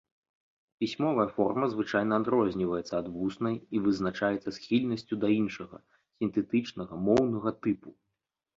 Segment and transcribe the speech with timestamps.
[0.83, 5.77] Пісьмовая форма значна адрозніваецца ад вуснай і вызначаецца схільнасцю да іншага,
[6.17, 7.89] сінтэтычнага, моўнага тыпу.